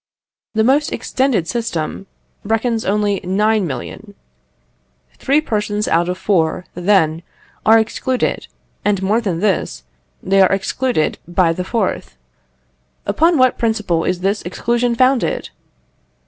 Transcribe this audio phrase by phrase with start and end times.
[0.55, 2.07] The most extended system
[2.43, 4.15] reckons only 9,000,000.
[5.19, 7.21] Three persons out of four, then,
[7.67, 8.47] are excluded;
[8.83, 9.83] and more than this,
[10.23, 12.17] they are excluded by the fourth.
[13.05, 15.51] Upon what principle is this exclusion founded?